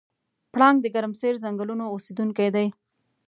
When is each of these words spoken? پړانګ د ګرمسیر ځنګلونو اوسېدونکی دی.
پړانګ 0.53 0.77
د 0.81 0.87
ګرمسیر 0.95 1.33
ځنګلونو 1.43 1.85
اوسېدونکی 1.93 2.49
دی. 2.55 2.67